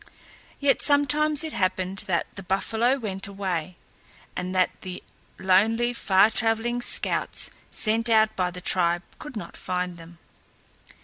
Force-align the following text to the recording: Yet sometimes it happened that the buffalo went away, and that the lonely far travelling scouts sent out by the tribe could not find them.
Yet 0.59 0.81
sometimes 0.81 1.43
it 1.43 1.53
happened 1.53 2.05
that 2.07 2.25
the 2.33 2.41
buffalo 2.41 2.97
went 2.97 3.27
away, 3.27 3.77
and 4.35 4.55
that 4.55 4.71
the 4.81 5.03
lonely 5.37 5.93
far 5.93 6.31
travelling 6.31 6.81
scouts 6.81 7.51
sent 7.69 8.09
out 8.09 8.35
by 8.35 8.49
the 8.49 8.61
tribe 8.61 9.03
could 9.19 9.37
not 9.37 9.55
find 9.55 9.97
them. 9.97 10.17